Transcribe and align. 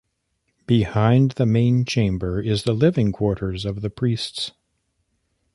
Behind 0.65 1.29
the 1.33 1.45
main 1.45 1.85
chamber 1.85 2.41
is 2.41 2.63
the 2.63 2.73
living 2.73 3.11
quarters 3.11 3.65
of 3.65 3.81
the 3.81 3.91
priests. 3.91 4.51